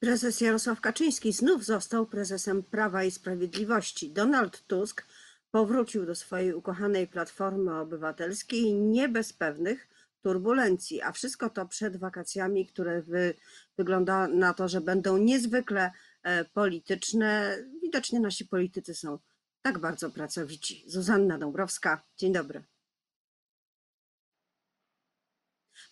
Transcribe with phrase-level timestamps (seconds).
[0.00, 4.10] Prezes Jarosław Kaczyński znów został prezesem Prawa i Sprawiedliwości.
[4.10, 5.06] Donald Tusk
[5.50, 9.88] powrócił do swojej ukochanej Platformy Obywatelskiej nie bez pewnych
[10.22, 13.34] turbulencji, a wszystko to przed wakacjami, które wy,
[13.76, 15.90] wygląda na to, że będą niezwykle
[16.22, 17.58] e, polityczne.
[17.82, 19.18] Widocznie nasi politycy są
[19.62, 20.84] tak bardzo pracowici.
[20.86, 22.64] Zuzanna Dąbrowska, dzień dobry.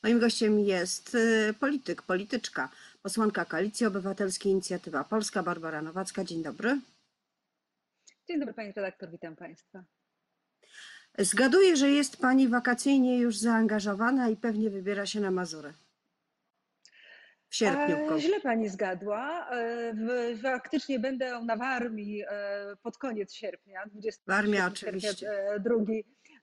[0.03, 2.69] Moim gościem jest y, polityk, polityczka,
[3.07, 6.25] posłanka Koalicji Obywatelskiej Inicjatywa Polska, Barbara Nowacka.
[6.25, 6.81] Dzień dobry.
[8.29, 9.85] Dzień dobry pani redaktor, witam państwa.
[11.19, 15.73] Zgaduję, że jest pani wakacyjnie już zaangażowana i pewnie wybiera się na Mazury.
[17.49, 18.15] W sierpniu.
[18.15, 19.51] E, źle pani zgadła.
[19.51, 23.87] E, faktycznie będę na Warmii e, pod koniec sierpnia.
[23.87, 25.31] 20 Warmia oczywiście.
[25.61, 25.75] 2,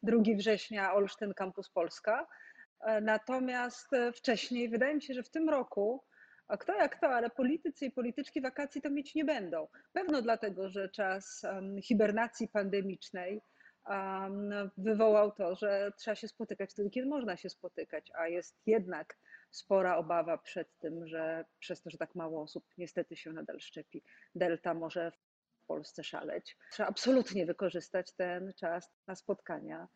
[0.04, 2.28] 2 września Olsztyn Campus Polska.
[2.80, 6.04] E, natomiast wcześniej, wydaje mi się, że w tym roku,
[6.48, 9.68] a kto jak kto, ale politycy i polityczki wakacji to mieć nie będą.
[9.94, 11.42] Pewno dlatego, że czas
[11.84, 13.42] hibernacji pandemicznej
[14.78, 19.18] wywołał to, że trzeba się spotykać wtedy, kiedy można się spotykać, a jest jednak
[19.52, 24.04] spora obawa przed tym, że przez to, że tak mało osób niestety się nadal szczepi,
[24.36, 26.58] delta może w Polsce szaleć.
[26.72, 29.88] Trzeba absolutnie wykorzystać ten czas na spotkania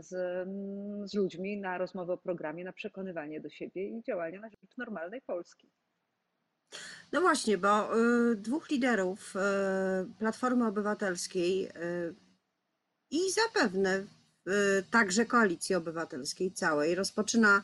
[0.00, 4.50] z, mm, z ludźmi na rozmowę o programie, na przekonywanie do siebie i działania na
[4.50, 5.70] rzecz normalnej Polski.
[7.12, 7.98] No właśnie, bo
[8.30, 9.38] y, dwóch liderów y,
[10.18, 12.14] Platformy Obywatelskiej y,
[13.10, 17.62] i zapewne y, także Koalicji Obywatelskiej całej rozpoczyna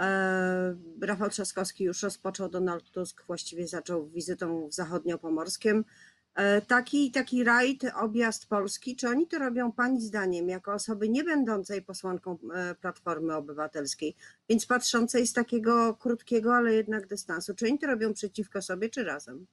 [0.00, 5.84] y, Rafał Trzaskowski już rozpoczął, Donald Tusk właściwie zaczął wizytą w Zachodniopomorskiem.
[6.34, 11.24] E, taki, taki rajd, objazd Polski, czy oni to robią Pani zdaniem jako osoby nie
[11.24, 14.16] będącej posłanką e, Platformy Obywatelskiej,
[14.48, 19.04] więc patrzącej z takiego krótkiego, ale jednak dystansu, czy oni to robią przeciwko sobie, czy
[19.04, 19.46] razem?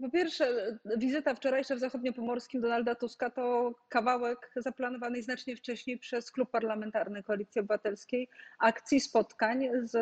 [0.00, 6.50] Po pierwsze, wizyta wczorajsza w zachodniopomorskim Donalda Tuska to kawałek zaplanowanej znacznie wcześniej przez Klub
[6.50, 9.92] Parlamentarny Koalicji Obywatelskiej akcji spotkań z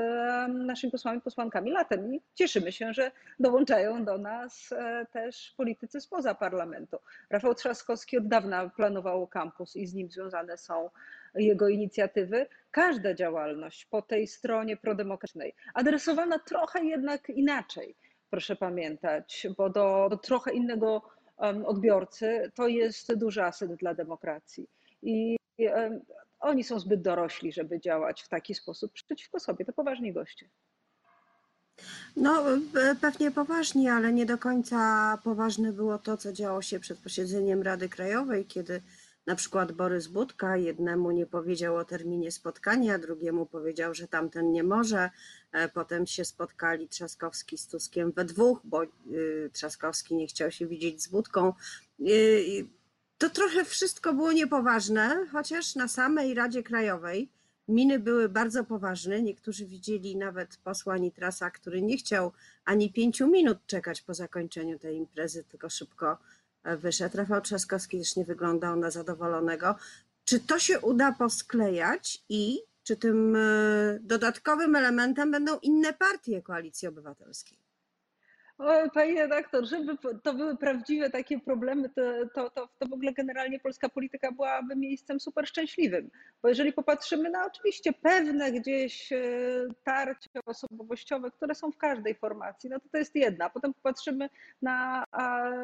[0.66, 2.15] naszymi posłami posłankami latem.
[2.15, 6.99] I cieszymy się, że dołączają do nas e, też politycy spoza parlamentu.
[7.31, 10.91] Rafał Trzaskowski od dawna planował kampus i z nim związane są
[11.34, 12.47] jego inicjatywy.
[12.71, 17.97] Każda działalność po tej stronie prodemokratycznej, adresowana trochę jednak inaczej
[18.32, 21.03] proszę pamiętać, bo do, do trochę innego
[21.65, 24.69] odbiorcy to jest duży aset dla demokracji.
[25.03, 25.37] I
[26.41, 29.65] oni są zbyt dorośli, żeby działać w taki sposób przeciwko sobie.
[29.65, 30.48] To poważni goście.
[32.16, 32.44] No,
[33.00, 34.78] pewnie poważni, ale nie do końca
[35.25, 38.82] poważne było to, co działo się przed posiedzeniem Rady Krajowej, kiedy
[39.27, 44.65] na przykład Borys Budka jednemu nie powiedział o terminie spotkania, drugiemu powiedział, że tamten nie
[44.65, 45.10] może.
[45.53, 50.66] E, potem się spotkali Trzaskowski z Tuskiem we dwóch, bo y, Trzaskowski nie chciał się
[50.66, 51.53] widzieć z Budką.
[52.00, 52.66] Y,
[53.19, 57.28] to trochę wszystko było niepoważne, chociaż na samej Radzie Krajowej
[57.69, 59.22] miny były bardzo poważne.
[59.22, 62.33] Niektórzy widzieli nawet posła Nitrasa, który nie chciał
[62.65, 66.19] ani pięciu minut czekać po zakończeniu tej imprezy, tylko szybko
[66.65, 67.17] wyszedł.
[67.17, 69.75] Rafał Trzaskowski też nie wyglądał na zadowolonego.
[70.25, 76.89] Czy to się uda posklejać i czy tym e, dodatkowym elementem będą inne partie koalicji
[76.89, 77.62] obywatelskiej?
[78.59, 82.03] O, panie redaktor, żeby to były prawdziwe takie problemy, to,
[82.35, 86.11] to, to, to w ogóle generalnie polska polityka byłaby miejscem super szczęśliwym.
[86.43, 89.19] Bo jeżeli popatrzymy na oczywiście pewne gdzieś e,
[89.85, 93.51] tarcia osobowościowe, które są w każdej formacji, no to to jest jedna.
[93.51, 94.29] Potem popatrzymy
[94.63, 95.05] na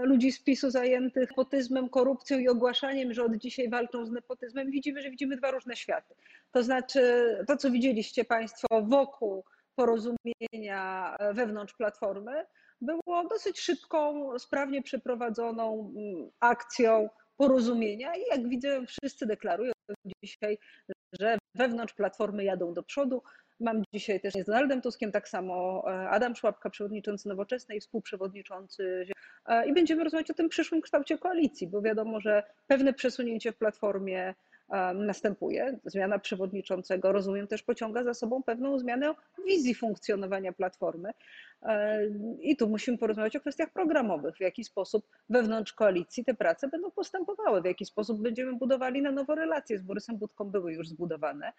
[0.02, 4.70] ludzi z PiSu zajętych nepotyzmem, korupcją i ogłaszaniem, że od dzisiaj walczą z nepotyzmem.
[4.70, 6.14] Widzimy, że widzimy dwa różne światy.
[6.52, 7.00] To znaczy
[7.46, 9.44] to, co widzieliście Państwo wokół
[9.76, 12.44] porozumienia wewnątrz Platformy,
[12.80, 19.72] było dosyć szybką, sprawnie przeprowadzoną mm, akcją porozumienia i jak widzę, wszyscy deklarują
[20.24, 20.58] dzisiaj,
[21.20, 23.22] że wewnątrz Platformy jadą do przodu.
[23.60, 29.06] Mam dzisiaj też z Donaldem Tuskiem, tak samo e, Adam Szłapka, przewodniczący Nowoczesnej, współprzewodniczący
[29.46, 33.56] e, i będziemy rozmawiać o tym przyszłym kształcie koalicji, bo wiadomo, że pewne przesunięcie w
[33.56, 34.34] Platformie
[34.94, 35.78] następuje.
[35.84, 39.14] Zmiana przewodniczącego, rozumiem, też pociąga za sobą pewną zmianę
[39.46, 41.10] wizji funkcjonowania Platformy.
[42.40, 46.90] I tu musimy porozmawiać o kwestiach programowych, w jaki sposób wewnątrz koalicji te prace będą
[46.90, 51.52] postępowały, w jaki sposób będziemy budowali na nowo relacje z Borysem Budką były już zbudowane.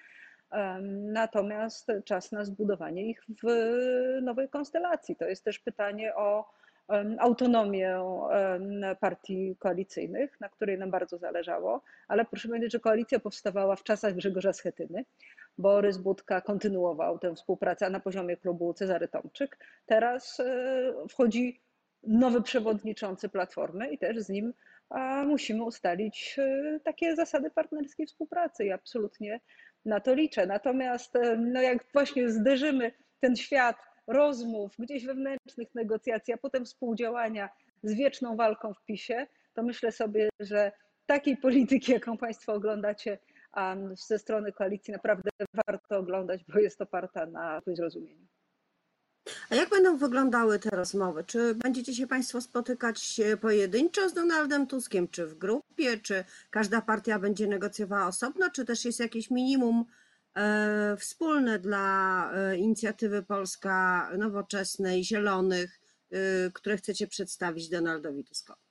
[0.91, 3.47] Natomiast czas na zbudowanie ich w
[4.21, 5.15] nowej konstelacji.
[5.15, 6.51] To jest też pytanie o
[7.19, 7.99] autonomię
[8.99, 14.15] partii koalicyjnych, na której nam bardzo zależało, ale proszę pamiętać, że koalicja powstawała w czasach
[14.15, 15.05] Grzegorza Schetyny.
[15.57, 19.57] Borys Budka kontynuował tę współpracę na poziomie klubu Cezary Tomczyk.
[19.85, 21.61] Teraz e, wchodzi
[22.03, 24.53] nowy przewodniczący Platformy i też z nim
[25.25, 29.39] musimy ustalić e, takie zasady partnerskiej współpracy i absolutnie
[29.85, 30.47] na to liczę.
[30.47, 37.49] Natomiast no jak właśnie zderzymy ten świat rozmów, gdzieś wewnętrznych negocjacji, a potem współdziałania
[37.83, 40.71] z wieczną walką w PiSie, to myślę sobie, że
[41.05, 43.19] takiej polityki, jaką Państwo oglądacie
[44.07, 45.29] ze strony koalicji, naprawdę
[45.67, 48.27] warto oglądać, bo jest oparta na zrozumieniu.
[49.49, 51.23] A jak będą wyglądały te rozmowy?
[51.23, 57.19] Czy będziecie się Państwo spotykać pojedynczo z Donaldem Tuskiem, czy w grupie, czy każda partia
[57.19, 59.85] będzie negocjowała osobno, czy też jest jakieś minimum
[60.37, 65.79] E, wspólne dla e, inicjatywy Polska Nowoczesnej, Zielonych,
[66.11, 66.15] e,
[66.53, 68.61] które chcecie przedstawić Donaldowi Tuskowi?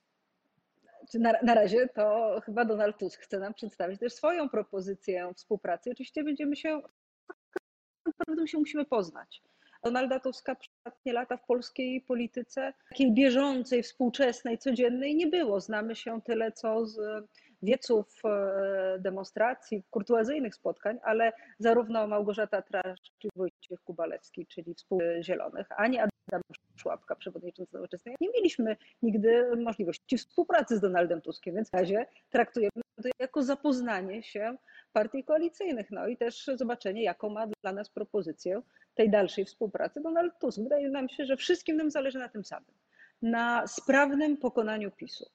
[1.13, 5.91] Na, na razie to chyba Donald Tusk chce nam przedstawić też swoją propozycję współpracy.
[5.91, 6.81] Oczywiście będziemy się,
[8.05, 9.41] naprawdę się musimy poznać.
[9.83, 15.59] Donalda Tuska przez ostatnie lata w polskiej polityce, takiej bieżącej, współczesnej, codziennej nie było.
[15.59, 16.99] Znamy się tyle, co z
[17.61, 25.99] wieców e, demonstracji, kurtuazyjnych spotkań, ale zarówno Małgorzata Trasz, czy Wojciech Kubalewski, czyli współzielonych, ani
[25.99, 26.41] Adam
[26.75, 32.81] Szłapka, przewodniczący Nowoczesnej, nie mieliśmy nigdy możliwości współpracy z Donaldem Tuskiem, więc w razie traktujemy
[33.03, 34.57] to jako zapoznanie się
[34.93, 38.61] partii koalicyjnych, no i też zobaczenie, jaką ma dla nas propozycję
[38.95, 40.59] tej dalszej współpracy Donald Tusk.
[40.59, 42.73] Wydaje nam się, że wszystkim nam zależy na tym samym,
[43.21, 45.25] na sprawnym pokonaniu PiSu.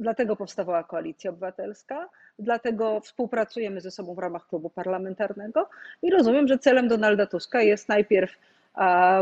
[0.00, 2.08] Dlatego powstawała Koalicja Obywatelska,
[2.38, 5.68] dlatego współpracujemy ze sobą w ramach klubu parlamentarnego
[6.02, 8.30] i rozumiem, że celem Donalda Tuska jest najpierw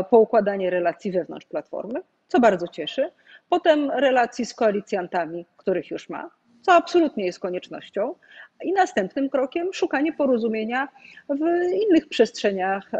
[0.09, 3.11] poukładanie relacji wewnątrz Platformy, co bardzo cieszy,
[3.49, 6.29] potem relacji z koalicjantami, których już ma,
[6.67, 8.15] co absolutnie jest koniecznością.
[8.63, 10.87] I następnym krokiem szukanie porozumienia
[11.29, 11.41] w
[11.87, 12.91] innych przestrzeniach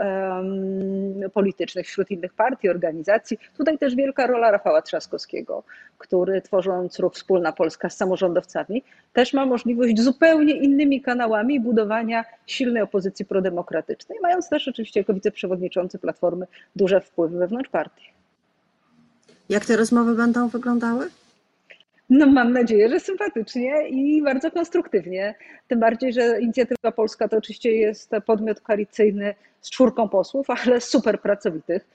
[1.34, 3.38] politycznych, wśród innych partii, organizacji.
[3.58, 5.64] Tutaj też wielka rola Rafała Trzaskowskiego,
[5.98, 8.84] który tworząc ruch Wspólna Polska z samorządowcami,
[9.14, 16.00] też ma możliwość zupełnie innymi kanałami budowania silnej opozycji prodemokratycznej, mając też oczywiście jako wiceprzewodniczący
[16.00, 18.06] Platformy duże wpływy wewnątrz partii.
[19.50, 21.10] Jak te rozmowy będą wyglądały?
[22.10, 25.36] No mam nadzieję, że sympatycznie i bardzo konstruktywnie.
[25.68, 31.22] Tym bardziej, że Inicjatywa Polska to oczywiście jest podmiot koalicyjny z czwórką posłów, ale super
[31.22, 31.88] pracowitych.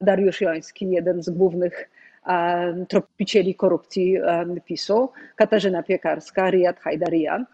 [0.00, 1.90] Dariusz Joński, jeden z głównych
[2.88, 4.18] tropicieli korupcji
[4.64, 7.46] PiSu, Katarzyna Piekarska, Riyad Hajdarian.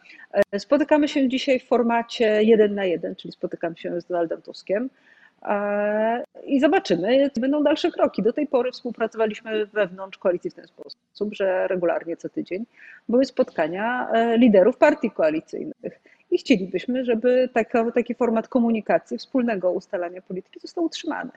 [0.58, 4.90] Spotykamy się dzisiaj w formacie jeden na jeden, czyli spotykam się z Donaldem Tuskiem
[6.44, 8.22] i zobaczymy, będą dalsze kroki.
[8.22, 12.64] Do tej pory współpracowaliśmy wewnątrz koalicji w ten sposób, że regularnie co tydzień
[13.08, 16.00] były spotkania e, liderów partii koalicyjnych.
[16.30, 17.48] I chcielibyśmy, żeby
[17.92, 21.30] taki format komunikacji, wspólnego ustalania polityki został utrzymany.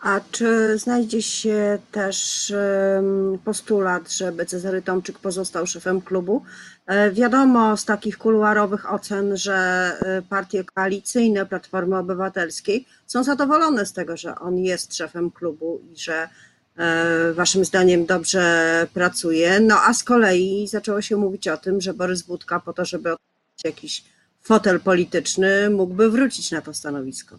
[0.00, 2.52] A czy znajdzie się też
[3.44, 6.42] postulat, żeby Cezary Tomczyk pozostał szefem klubu?
[6.86, 13.92] E, wiadomo z takich kuluarowych ocen, że e, partie koalicyjne Platformy Obywatelskiej są zadowolone z
[13.92, 16.28] tego, że on jest szefem klubu i że
[16.76, 19.60] e, waszym zdaniem dobrze pracuje.
[19.60, 23.14] No a z kolei zaczęło się mówić o tym, że Borys Budka po to, żeby
[23.64, 24.04] jakiś
[24.42, 27.38] fotel polityczny, mógłby wrócić na to stanowisko.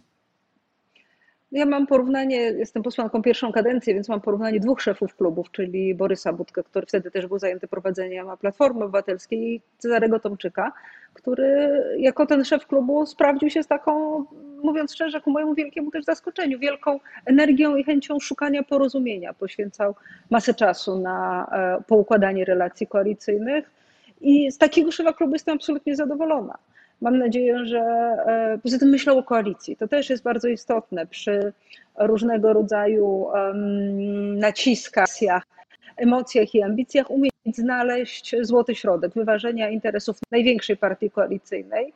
[1.56, 6.33] Ja mam porównanie, jestem posłanką pierwszą kadencję, więc mam porównanie dwóch szefów klubów, czyli Borysa
[6.33, 10.71] Budkę, który wtedy też był zajęty prowadzeniem Platformy Obywatelskiej i Cezarego Tomczyka,
[11.14, 14.26] który jako ten szef klubu sprawdził się z taką,
[14.64, 19.33] mówiąc szczerze, ku mojemu wielkiemu też zaskoczeniu, wielką energią i chęcią szukania porozumienia.
[19.33, 19.95] Poświęcał
[20.30, 23.71] masę czasu na e, poukładanie relacji koalicyjnych
[24.21, 26.57] i z takiego szefa klubu jestem absolutnie zadowolona.
[27.02, 29.78] Mam nadzieję, że e, poza tym myślą o koalicji.
[29.78, 31.54] To też jest bardzo istotne przy
[31.99, 33.28] różnego rodzaju
[34.35, 35.09] naciskach,
[35.97, 41.94] emocjach i ambicjach, umieć znaleźć złoty środek wyważenia interesów największej partii koalicyjnej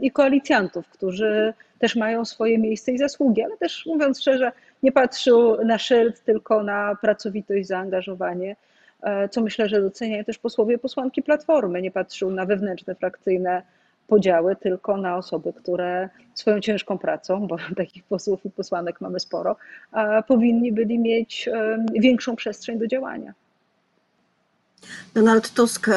[0.00, 4.52] i koalicjantów, którzy też mają swoje miejsce i zasługi, ale też mówiąc szczerze,
[4.82, 8.56] nie patrzył na szyld, tylko na pracowitość, zaangażowanie,
[9.02, 11.82] e, co myślę, że doceniają też posłowie posłanki Platformy.
[11.82, 13.62] Nie patrzył na wewnętrzne frakcyjne
[14.08, 19.56] podziały tylko na osoby, które swoją ciężką pracą, bo takich posłów i posłanek mamy sporo,
[20.28, 21.48] powinni byli mieć
[22.00, 23.34] większą przestrzeń do działania.
[25.14, 25.92] Donald Tusk e,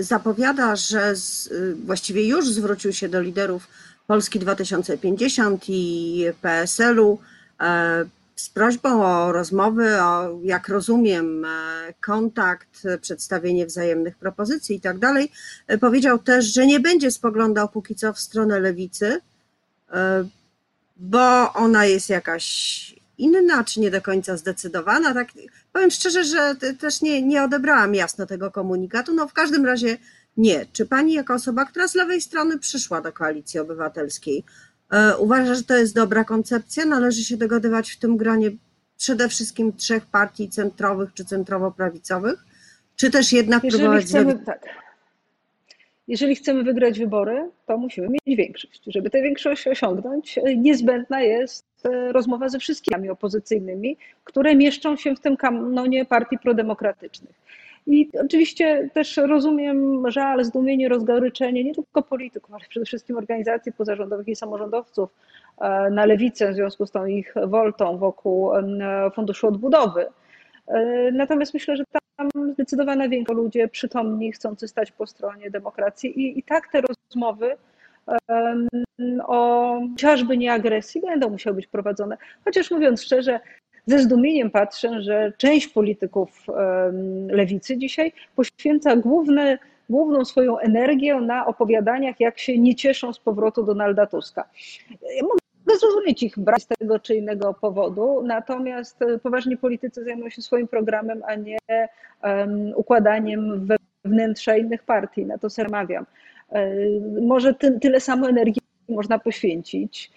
[0.00, 1.52] zapowiada, że z,
[1.86, 3.68] właściwie już zwrócił się do liderów
[4.06, 7.18] Polski 2050 i PSL-u.
[8.38, 11.48] E, z prośbą o rozmowy, o, jak rozumiem, e,
[12.00, 15.32] kontakt, przedstawienie wzajemnych propozycji i tak dalej.
[15.66, 19.20] E, powiedział też, że nie będzie spoglądał póki co w stronę lewicy,
[19.92, 20.28] e,
[20.96, 25.14] bo ona jest jakaś inna, czy nie do końca zdecydowana.
[25.14, 25.28] Tak,
[25.72, 29.14] powiem szczerze, że też nie, nie odebrałam jasno tego komunikatu.
[29.14, 29.98] No w każdym razie
[30.36, 30.66] nie.
[30.72, 34.67] Czy pani jako osoba, która z lewej strony przyszła do koalicji obywatelskiej, E,
[35.18, 36.84] uważa, że to jest dobra koncepcja.
[36.84, 38.50] Należy się dogadywać w tym gronie
[38.98, 42.44] przede wszystkim trzech partii centrowych czy centrowo-prawicowych,
[42.96, 44.68] czy też jednak Jeżeli próbować chcemy, tak.
[46.08, 48.82] Jeżeli chcemy wygrać wybory, to musimy mieć większość.
[48.86, 55.20] Żeby tę większość osiągnąć, niezbędna jest e, rozmowa ze wszystkimi opozycyjnymi, które mieszczą się w
[55.20, 57.34] tym kanonie partii prodemokratycznych.
[57.88, 64.28] I oczywiście też rozumiem żal, zdumienie, rozgoryczenie nie tylko polityków, ale przede wszystkim organizacji pozarządowych
[64.28, 65.10] i samorządowców
[65.60, 68.50] e, na lewicę w związku z tą ich woltą wokół
[69.14, 70.06] Funduszu Odbudowy.
[70.66, 71.84] E, natomiast myślę, że
[72.16, 77.56] tam zdecydowana większość ludzi przytomni, chcący stać po stronie demokracji i, i tak te rozmowy
[79.26, 82.16] o chociażby nieagresji będą musiały być prowadzone.
[82.44, 83.40] Chociaż mówiąc szczerze,
[83.88, 86.46] ze zdumieniem patrzę, że część polityków
[87.28, 89.58] lewicy dzisiaj poświęca główne,
[89.90, 94.44] główną swoją energię na opowiadaniach, jak się nie cieszą z powrotu Donalda Tuska.
[95.16, 100.42] Ja mogę zrozumieć ich brak z tego czy innego powodu, natomiast poważni politycy zajmują się
[100.42, 101.58] swoim programem, a nie
[102.22, 103.68] um, układaniem
[104.04, 105.26] wewnętrza innych partii.
[105.26, 106.06] Na to sermawiam.
[107.22, 110.10] Może ty, tyle samo energii można poświęcić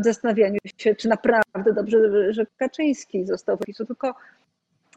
[0.00, 4.14] zastanawianiu się, czy naprawdę dobrze, że Kaczyński został w PiSu, tylko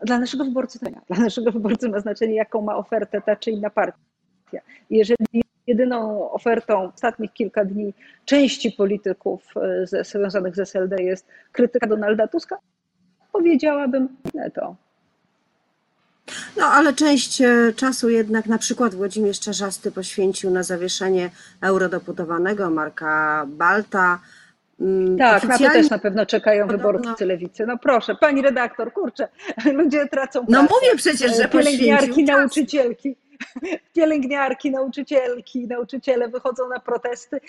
[0.02, 1.02] dla naszego wyborcy to nie.
[1.08, 4.62] Dla naszego wyborcy ma znaczenie, jaką ma ofertę ta czy inna partia.
[4.90, 7.94] Jeżeli jedyną ofertą ostatnich kilka dni
[8.26, 12.58] części polityków e, związanych z SLD jest krytyka Donalda Tuska,
[13.32, 14.76] powiedziałabym nie to.
[16.58, 21.30] No ale część e, czasu jednak na przykład Włodzimierz Czarzasty poświęcił na zawieszenie
[21.62, 24.20] eurodeputowanego Marka Balta.
[24.80, 27.66] Mm, tak, na to też na pewno czekają wyborcy lewicy.
[27.66, 29.28] No proszę, pani redaktor, kurczę,
[29.74, 30.64] ludzie tracą no pracę.
[30.64, 33.16] No mówię przecież, że Pielęgniarki, nauczycielki
[33.96, 37.40] pielęgniarki, nauczycielki, nauczyciele wychodzą na protesty,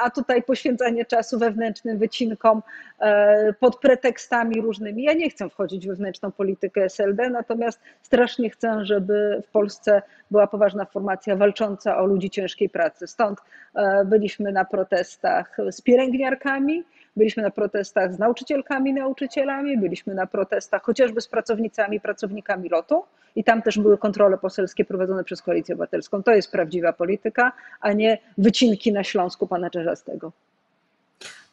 [0.00, 2.62] a tutaj poświęcanie czasu wewnętrznym wycinkom
[2.98, 5.02] e, pod pretekstami różnymi.
[5.02, 10.46] Ja nie chcę wchodzić w wewnętrzną politykę SLD, natomiast strasznie chcę, żeby w Polsce była
[10.46, 13.06] poważna formacja walcząca o ludzi ciężkiej pracy.
[13.06, 13.38] Stąd
[13.74, 16.84] e, byliśmy na protestach z pielęgniarkami,
[17.18, 23.02] Byliśmy na protestach z nauczycielkami, nauczycielami, byliśmy na protestach chociażby z pracownicami, pracownikami lotu
[23.36, 26.22] i tam też były kontrole poselskie prowadzone przez Koalicję Obywatelską.
[26.22, 30.32] To jest prawdziwa polityka, a nie wycinki na Śląsku pana Czerzastego.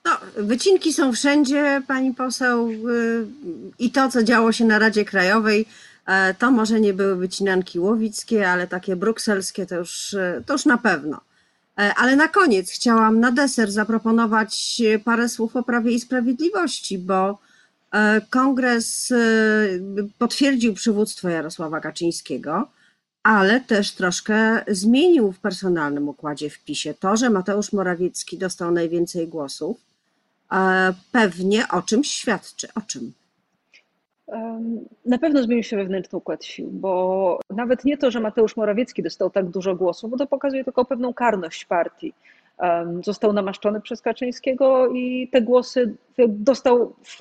[0.05, 3.25] No, wycinki są wszędzie, pani poseł, y,
[3.79, 5.65] i to, co działo się na Radzie Krajowej,
[6.07, 10.65] e, to może nie były wycinanki łowickie, ale takie brukselskie to już, y, to już
[10.65, 11.21] na pewno.
[11.77, 17.39] E, ale na koniec chciałam na deser zaproponować parę słów o Prawie i Sprawiedliwości, bo
[17.91, 19.17] e, kongres e,
[20.17, 22.67] potwierdził przywództwo Jarosława Kaczyńskiego,
[23.23, 26.93] ale też troszkę zmienił w personalnym układzie w PiSie.
[26.93, 29.77] To, że Mateusz Morawiecki dostał najwięcej głosów,
[31.11, 32.67] pewnie o czymś świadczy.
[32.75, 33.13] O czym?
[35.05, 39.29] Na pewno zmienił się wewnętrzny układ sił, bo nawet nie to, że Mateusz Morawiecki dostał
[39.29, 42.13] tak dużo głosów, bo to pokazuje tylko pewną karność partii.
[43.03, 45.95] Został namaszczony przez Kaczyńskiego i te głosy
[46.27, 47.19] dostał w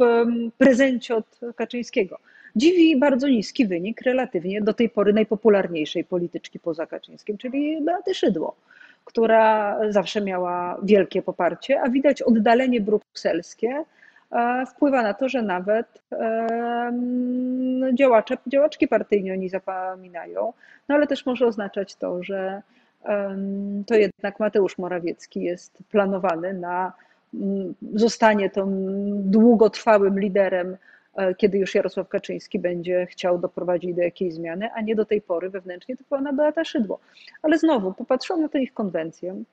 [0.59, 2.19] prezencie od Kaczyńskiego.
[2.57, 8.55] Dziwi bardzo niski wynik relatywnie do tej pory najpopularniejszej polityczki poza Kaczyńskim, czyli Beaty Szydło,
[9.05, 13.85] która zawsze miała wielkie poparcie, a widać oddalenie brukselskie
[14.67, 16.03] wpływa na to, że nawet
[17.95, 20.53] działacze, działaczki partyjni oni zapominają,
[20.89, 22.63] no ale też może oznaczać to, że
[23.87, 26.93] to jednak Mateusz Morawiecki jest planowany na
[27.35, 28.67] mm, zostanie tą
[29.17, 30.77] długotrwałym liderem,
[31.17, 35.21] e, kiedy już Jarosław Kaczyński będzie chciał doprowadzić do jakiejś zmiany, a nie do tej
[35.21, 36.99] pory wewnętrznie to była na Beata Szydło.
[37.43, 39.45] Ale znowu, popatrzyłam na tę ich konwencję,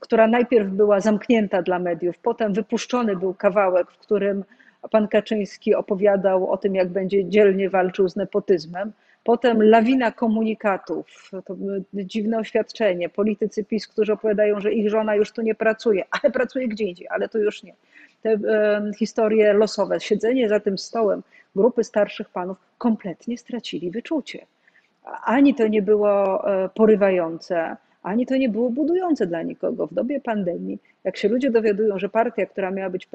[0.00, 4.44] która najpierw była zamknięta dla mediów, potem wypuszczony był kawałek, w którym
[4.90, 8.92] pan Kaczyński opowiadał o tym, jak będzie dzielnie walczył z nepotyzmem.
[9.24, 11.56] Potem lawina komunikatów, to
[11.94, 16.68] dziwne oświadczenie, politycy PiS, którzy opowiadają, że ich żona już tu nie pracuje, ale pracuje
[16.68, 17.74] gdzie indziej, ale to już nie.
[18.22, 21.22] Te e, historie losowe, siedzenie za tym stołem
[21.56, 24.46] grupy starszych panów kompletnie stracili wyczucie.
[25.24, 27.76] Ani to nie było e, porywające,
[28.06, 29.86] ani to nie było budujące dla nikogo.
[29.86, 33.08] W dobie pandemii, jak się ludzie dowiadują, że partia, która miała być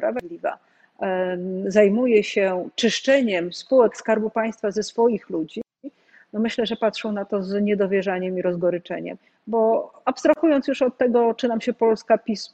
[1.00, 5.62] em, zajmuje się czyszczeniem spółek Skarbu Państwa ze swoich ludzi,
[6.34, 9.18] no myślę, że patrzą na to z niedowierzaniem i rozgoryczeniem.
[9.48, 12.54] Bo abstrahując już od tego, czy nam się Polska PiS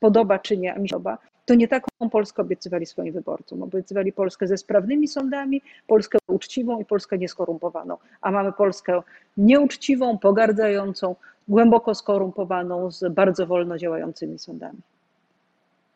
[0.00, 3.62] podoba, czy nie, a mi się podoba, to nie taką Polskę obiecywali swoim wyborcom.
[3.62, 7.96] Obiecywali Polskę ze sprawnymi sądami, Polskę uczciwą i Polskę nieskorumpowaną.
[8.20, 9.02] A mamy Polskę
[9.36, 11.16] nieuczciwą, pogardzającą,
[11.48, 14.78] głęboko skorumpowaną, z bardzo wolno działającymi sądami.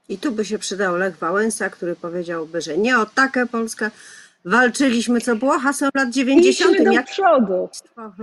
[0.08, 3.90] I tu by się przydał Lech Wałęsa, który powiedziałby, że nie o taką Polskę
[4.44, 6.70] walczyliśmy, co było hasłem lat 90.
[6.70, 7.68] Idźmy do Jak przodu.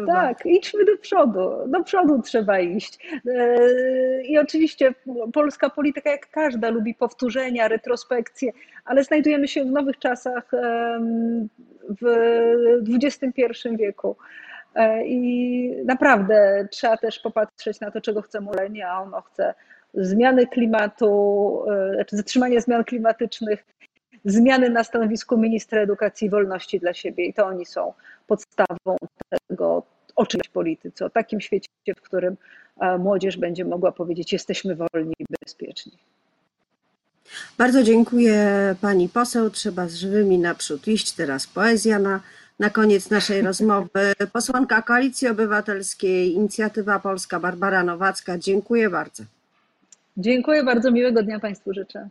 [0.08, 1.50] Tak, idźmy do przodu.
[1.68, 3.00] Do przodu trzeba iść.
[3.26, 4.94] Yy, I oczywiście
[5.34, 8.52] polska polityka, jak każda, lubi powtórzenia, retrospekcje,
[8.86, 10.52] ale znajdujemy się w nowych czasach,
[12.02, 12.06] w
[12.90, 13.44] XXI
[13.78, 14.16] wieku.
[14.78, 19.54] E, I naprawdę trzeba też popatrzeć na to, czego chce Molenie, a ono chce
[19.94, 23.66] zmiany klimatu, e, znaczy zatrzymania zmian klimatycznych,
[24.26, 27.26] zmiany na stanowisku ministra edukacji i wolności dla siebie.
[27.26, 27.94] I to oni są
[28.28, 28.98] podstawą
[29.50, 29.84] tego,
[30.16, 32.38] o czym w polityce, o takim świecie, w którym
[32.80, 35.98] e, młodzież będzie mogła powiedzieć: Jesteśmy wolni i bezpieczni.
[37.58, 39.50] Bardzo dziękuję pani poseł.
[39.50, 41.12] Trzeba z żywymi naprzód iść.
[41.12, 42.20] Teraz poezja na,
[42.60, 44.14] na koniec naszej rozmowy.
[44.34, 48.38] Posłanka Koalicji Obywatelskiej, Inicjatywa Polska, Barbara Nowacka.
[48.38, 49.24] Dziękuję bardzo.
[50.18, 52.10] Dziękuję bardzo, miłego dnia Państwu życzę.